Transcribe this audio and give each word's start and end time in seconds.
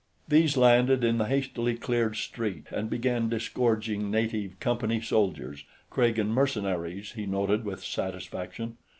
These 0.27 0.57
landed 0.57 1.03
in 1.03 1.19
the 1.19 1.27
hastily 1.27 1.75
cleared 1.75 2.15
street 2.15 2.65
and 2.71 2.89
began 2.89 3.29
disgorging 3.29 4.09
native 4.09 4.59
Company 4.59 4.99
soldiers 4.99 5.63
Kragan 5.91 6.29
mercenaries, 6.29 7.11
he 7.11 7.27
noted 7.27 7.65
with 7.65 7.83
satisfaction. 7.83 8.77